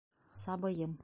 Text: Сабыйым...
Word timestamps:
Сабыйым... 0.43 0.93